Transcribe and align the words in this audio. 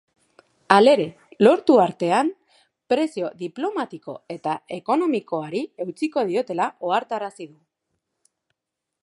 Halere, 0.75 1.03
lortu 1.47 1.75
artean 1.83 2.31
presio 2.93 3.29
diplomatiko 3.43 4.17
eta 4.37 4.57
ekonomikoari 4.79 5.63
eutsiko 5.87 6.25
diotela 6.33 6.71
ohartarazi 6.91 7.51
du. 7.53 7.63